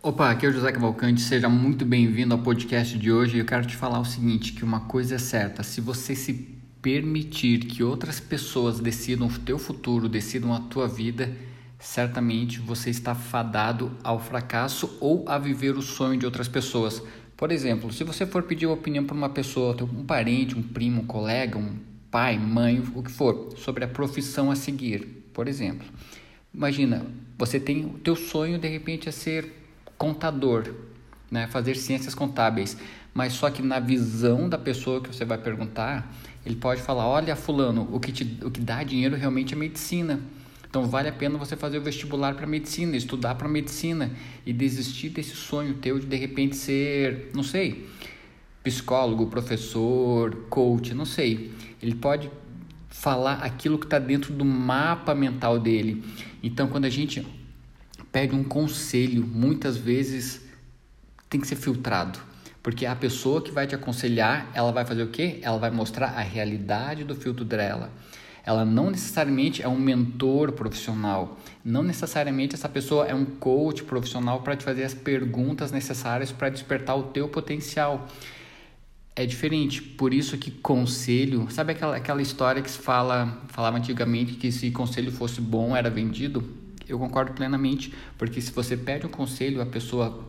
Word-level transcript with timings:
Opa, 0.00 0.30
aqui 0.30 0.46
é 0.46 0.48
o 0.48 0.52
José 0.52 0.70
Cavalcante, 0.70 1.20
seja 1.20 1.48
muito 1.48 1.84
bem-vindo 1.84 2.32
ao 2.32 2.40
podcast 2.40 2.96
de 2.96 3.10
hoje. 3.10 3.38
Eu 3.38 3.44
quero 3.44 3.66
te 3.66 3.74
falar 3.74 3.98
o 3.98 4.04
seguinte, 4.04 4.52
que 4.52 4.62
uma 4.62 4.82
coisa 4.82 5.16
é 5.16 5.18
certa, 5.18 5.64
se 5.64 5.80
você 5.80 6.14
se 6.14 6.56
permitir 6.80 7.66
que 7.66 7.82
outras 7.82 8.20
pessoas 8.20 8.78
decidam 8.78 9.26
o 9.26 9.38
teu 9.40 9.58
futuro, 9.58 10.08
decidam 10.08 10.54
a 10.54 10.60
tua 10.60 10.86
vida, 10.86 11.36
certamente 11.80 12.60
você 12.60 12.90
está 12.90 13.12
fadado 13.12 13.90
ao 14.04 14.20
fracasso 14.20 14.96
ou 15.00 15.28
a 15.28 15.36
viver 15.36 15.76
o 15.76 15.82
sonho 15.82 16.16
de 16.16 16.24
outras 16.24 16.46
pessoas. 16.46 17.02
Por 17.36 17.50
exemplo, 17.50 17.92
se 17.92 18.04
você 18.04 18.24
for 18.24 18.44
pedir 18.44 18.68
opinião 18.68 19.04
para 19.04 19.16
uma 19.16 19.30
pessoa, 19.30 19.76
um 19.82 20.04
parente, 20.04 20.56
um 20.56 20.62
primo, 20.62 21.02
um 21.02 21.06
colega, 21.06 21.58
um 21.58 21.76
pai, 22.08 22.38
mãe, 22.38 22.80
o 22.94 23.02
que 23.02 23.10
for, 23.10 23.52
sobre 23.56 23.82
a 23.82 23.88
profissão 23.88 24.48
a 24.48 24.54
seguir, 24.54 25.28
por 25.32 25.48
exemplo. 25.48 25.88
Imagina, 26.54 27.04
você 27.36 27.58
tem 27.58 27.84
o 27.84 27.98
teu 27.98 28.14
sonho 28.14 28.60
de 28.60 28.68
repente 28.68 29.08
é 29.08 29.12
ser 29.12 29.58
contador, 29.98 30.72
né? 31.30 31.46
fazer 31.48 31.76
ciências 31.76 32.14
contábeis. 32.14 32.78
Mas 33.12 33.32
só 33.32 33.50
que 33.50 33.60
na 33.60 33.80
visão 33.80 34.48
da 34.48 34.56
pessoa 34.56 35.02
que 35.02 35.12
você 35.12 35.24
vai 35.24 35.36
perguntar, 35.36 36.14
ele 36.46 36.56
pode 36.56 36.80
falar: 36.80 37.06
olha, 37.06 37.34
fulano, 37.34 37.88
o 37.92 37.98
que, 37.98 38.12
te, 38.12 38.38
o 38.44 38.50
que 38.50 38.60
dá 38.60 38.82
dinheiro 38.82 39.16
realmente 39.16 39.52
é 39.52 39.56
medicina. 39.56 40.20
Então 40.70 40.86
vale 40.86 41.08
a 41.08 41.12
pena 41.12 41.38
você 41.38 41.56
fazer 41.56 41.78
o 41.78 41.82
vestibular 41.82 42.34
para 42.34 42.46
medicina, 42.46 42.94
estudar 42.96 43.34
para 43.34 43.48
medicina 43.48 44.10
e 44.44 44.52
desistir 44.52 45.08
desse 45.08 45.34
sonho 45.34 45.74
teu 45.74 45.98
de 45.98 46.06
de 46.06 46.16
repente 46.16 46.56
ser, 46.56 47.30
não 47.34 47.42
sei, 47.42 47.88
psicólogo, 48.62 49.26
professor, 49.26 50.34
coach, 50.50 50.92
não 50.92 51.06
sei. 51.06 51.52
Ele 51.82 51.94
pode 51.94 52.30
falar 52.88 53.34
aquilo 53.44 53.78
que 53.78 53.86
está 53.86 53.98
dentro 53.98 54.32
do 54.32 54.44
mapa 54.44 55.14
mental 55.14 55.58
dele. 55.58 56.04
Então 56.42 56.68
quando 56.68 56.84
a 56.84 56.90
gente 56.90 57.26
pede 58.18 58.34
um 58.34 58.42
conselho, 58.42 59.24
muitas 59.24 59.76
vezes 59.76 60.40
tem 61.30 61.40
que 61.40 61.46
ser 61.46 61.54
filtrado. 61.54 62.18
Porque 62.60 62.84
a 62.84 62.96
pessoa 62.96 63.40
que 63.40 63.52
vai 63.52 63.64
te 63.64 63.76
aconselhar, 63.76 64.50
ela 64.54 64.72
vai 64.72 64.84
fazer 64.84 65.04
o 65.04 65.08
quê? 65.08 65.38
Ela 65.40 65.56
vai 65.56 65.70
mostrar 65.70 66.08
a 66.08 66.20
realidade 66.20 67.04
do 67.04 67.14
filtro 67.14 67.44
dela. 67.44 67.92
Ela 68.44 68.64
não 68.64 68.90
necessariamente 68.90 69.62
é 69.62 69.68
um 69.68 69.78
mentor 69.78 70.50
profissional. 70.50 71.38
Não 71.64 71.84
necessariamente 71.84 72.56
essa 72.56 72.68
pessoa 72.68 73.06
é 73.06 73.14
um 73.14 73.24
coach 73.24 73.84
profissional 73.84 74.42
para 74.42 74.56
te 74.56 74.64
fazer 74.64 74.82
as 74.82 74.94
perguntas 74.94 75.70
necessárias 75.70 76.32
para 76.32 76.48
despertar 76.48 76.98
o 76.98 77.04
teu 77.04 77.28
potencial. 77.28 78.08
É 79.14 79.24
diferente. 79.24 79.80
Por 79.80 80.12
isso 80.12 80.36
que 80.38 80.50
conselho, 80.50 81.46
sabe 81.50 81.70
aquela, 81.70 81.94
aquela 81.94 82.20
história 82.20 82.60
que 82.60 82.70
se 82.70 82.78
fala, 82.78 83.40
falava 83.46 83.76
antigamente 83.76 84.32
que 84.32 84.50
se 84.50 84.72
conselho 84.72 85.12
fosse 85.12 85.40
bom 85.40 85.76
era 85.76 85.88
vendido? 85.88 86.66
Eu 86.88 86.98
concordo 86.98 87.32
plenamente, 87.32 87.92
porque 88.16 88.40
se 88.40 88.50
você 88.50 88.76
pede 88.76 89.06
um 89.06 89.10
conselho, 89.10 89.60
a 89.60 89.66
pessoa 89.66 90.24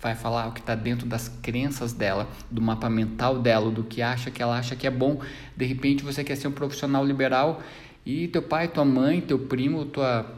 vai 0.00 0.14
falar 0.14 0.48
o 0.48 0.52
que 0.52 0.60
está 0.60 0.74
dentro 0.74 1.06
das 1.06 1.28
crenças 1.28 1.92
dela, 1.92 2.28
do 2.50 2.62
mapa 2.62 2.88
mental 2.88 3.40
dela, 3.40 3.70
do 3.70 3.82
que 3.82 4.00
acha 4.00 4.30
que 4.30 4.42
ela 4.42 4.56
acha 4.56 4.76
que 4.76 4.86
é 4.86 4.90
bom. 4.90 5.20
De 5.56 5.64
repente 5.64 6.04
você 6.04 6.22
quer 6.22 6.36
ser 6.36 6.48
um 6.48 6.52
profissional 6.52 7.04
liberal 7.04 7.62
e 8.06 8.28
teu 8.28 8.42
pai, 8.42 8.68
tua 8.68 8.84
mãe, 8.84 9.20
teu 9.20 9.38
primo, 9.38 9.84
tua 9.84 10.34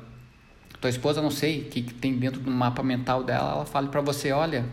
tua 0.81 0.89
esposa, 0.89 1.21
não 1.21 1.31
sei, 1.31 1.61
o 1.61 1.65
que, 1.65 1.83
que 1.83 1.93
tem 1.93 2.17
dentro 2.17 2.41
do 2.41 2.51
mapa 2.51 2.83
mental 2.83 3.23
dela, 3.23 3.53
ela 3.53 3.67
fala 3.67 3.89
para 3.89 4.01
você, 4.01 4.33
olha, 4.33 4.65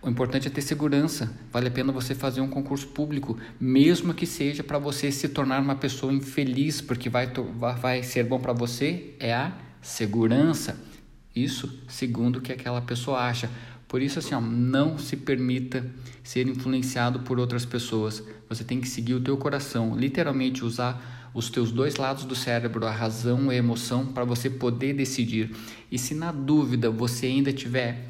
o 0.00 0.08
importante 0.08 0.46
é 0.46 0.50
ter 0.50 0.62
segurança. 0.62 1.36
Vale 1.52 1.68
a 1.68 1.70
pena 1.70 1.92
você 1.92 2.14
fazer 2.14 2.40
um 2.40 2.48
concurso 2.48 2.86
público, 2.88 3.36
mesmo 3.58 4.14
que 4.14 4.24
seja 4.24 4.62
para 4.62 4.78
você 4.78 5.10
se 5.10 5.28
tornar 5.28 5.60
uma 5.60 5.74
pessoa 5.74 6.12
infeliz, 6.12 6.80
porque 6.80 7.10
vai, 7.10 7.28
vai 7.80 8.02
ser 8.04 8.24
bom 8.24 8.38
para 8.38 8.52
você, 8.52 9.14
é 9.18 9.34
a 9.34 9.52
segurança. 9.80 10.78
Isso 11.34 11.80
segundo 11.88 12.36
o 12.36 12.40
que 12.40 12.52
aquela 12.52 12.80
pessoa 12.80 13.20
acha. 13.20 13.50
Por 13.86 14.00
isso, 14.00 14.18
assim, 14.18 14.34
ó, 14.34 14.40
não 14.40 14.98
se 14.98 15.16
permita 15.16 15.84
ser 16.22 16.46
influenciado 16.46 17.20
por 17.20 17.40
outras 17.40 17.64
pessoas. 17.64 18.22
Você 18.48 18.62
tem 18.62 18.80
que 18.80 18.88
seguir 18.88 19.14
o 19.14 19.20
teu 19.20 19.36
coração, 19.36 19.96
literalmente 19.96 20.64
usar 20.64 21.30
os 21.34 21.48
teus 21.48 21.70
dois 21.70 21.96
lados 21.96 22.24
do 22.24 22.34
cérebro, 22.34 22.86
a 22.86 22.90
razão 22.90 23.52
e 23.52 23.56
a 23.56 23.58
emoção, 23.58 24.06
para 24.06 24.24
você 24.24 24.50
poder 24.50 24.94
decidir. 24.94 25.54
E 25.90 25.98
se 25.98 26.14
na 26.14 26.32
dúvida 26.32 26.90
você 26.90 27.26
ainda 27.26 27.52
tiver 27.52 28.09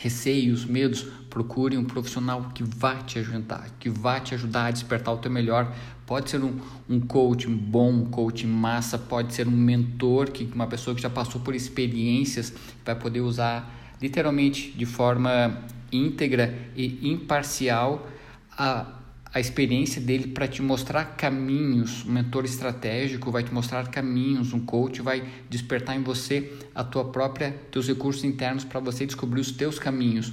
receios, 0.00 0.64
medos, 0.64 1.02
procure 1.28 1.76
um 1.76 1.84
profissional 1.84 2.50
que 2.54 2.62
vá 2.62 2.96
te 2.96 3.18
ajudar, 3.18 3.68
que 3.80 3.90
vá 3.90 4.20
te 4.20 4.32
ajudar 4.32 4.66
a 4.66 4.70
despertar 4.70 5.12
o 5.12 5.18
teu 5.18 5.30
melhor. 5.30 5.74
Pode 6.06 6.30
ser 6.30 6.42
um, 6.42 6.56
um 6.88 7.00
coach 7.00 7.48
bom, 7.48 7.90
um 7.90 8.04
coach 8.04 8.46
massa, 8.46 8.96
pode 8.96 9.34
ser 9.34 9.48
um 9.48 9.56
mentor, 9.56 10.30
que 10.30 10.44
uma 10.54 10.68
pessoa 10.68 10.94
que 10.94 11.02
já 11.02 11.10
passou 11.10 11.40
por 11.40 11.54
experiências 11.54 12.52
vai 12.84 12.94
poder 12.94 13.20
usar 13.20 13.96
literalmente 14.00 14.70
de 14.70 14.86
forma 14.86 15.64
íntegra 15.90 16.56
e 16.76 17.10
imparcial 17.10 18.08
a 18.52 18.97
a 19.32 19.38
experiência 19.38 20.00
dele 20.00 20.28
para 20.28 20.48
te 20.48 20.62
mostrar 20.62 21.04
caminhos. 21.16 22.04
Um 22.04 22.12
mentor 22.12 22.44
estratégico 22.44 23.30
vai 23.30 23.42
te 23.42 23.52
mostrar 23.52 23.88
caminhos, 23.88 24.52
um 24.52 24.60
coach 24.60 25.02
vai 25.02 25.22
despertar 25.50 25.96
em 25.96 26.02
você 26.02 26.52
a 26.74 26.82
tua 26.82 27.04
própria 27.04 27.52
teus 27.70 27.86
recursos 27.86 28.24
internos 28.24 28.64
para 28.64 28.80
você 28.80 29.04
descobrir 29.04 29.40
os 29.40 29.52
teus 29.52 29.78
caminhos. 29.78 30.32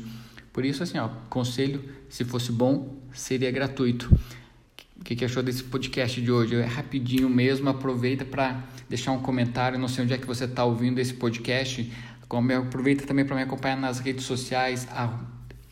Por 0.54 0.64
isso 0.64 0.82
assim, 0.84 0.98
ó, 0.98 1.10
conselho, 1.30 1.84
se 2.10 2.24
fosse 2.24 2.52
bom, 2.52 2.98
seria 3.14 3.52
gratuito. 3.52 4.10
O 4.98 5.04
que, 5.04 5.16
que 5.16 5.26
achou 5.26 5.44
desse 5.44 5.64
podcast 5.64 6.22
de 6.22 6.32
hoje? 6.32 6.56
É 6.56 6.66
rapidinho 6.66 7.30
mesmo, 7.30 7.70
aproveita 7.70 8.24
para 8.24 8.64
deixar 8.90 9.12
um 9.12 9.20
comentário, 9.20 9.78
não 9.78 9.90
sei 9.90 10.06
onde 10.06 10.14
é 10.14 10.18
que 10.18 10.26
você 10.26 10.46
está 10.46 10.64
ouvindo 10.64 11.00
esse 11.00 11.14
podcast. 11.14 11.92
Aproveita 12.58 13.06
também 13.06 13.26
para 13.26 13.36
me 13.36 13.42
acompanhar 13.42 13.78
nas 13.78 14.00
redes 14.00 14.26
sociais, 14.26 14.88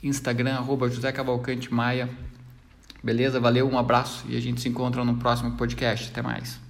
Instagram, 0.03 0.56
arroba 0.56 0.89
José 0.89 1.12
Cavalcante 1.12 1.73
Maia. 1.73 2.09
Beleza? 3.03 3.40
Valeu, 3.40 3.69
um 3.69 3.78
abraço 3.78 4.25
e 4.30 4.38
a 4.38 4.40
gente 4.40 4.62
se 4.62 4.69
encontra 4.69 5.03
no 5.03 5.18
próximo 5.18 5.58
podcast. 5.58 6.09
Até 6.09 6.22
mais. 6.22 6.62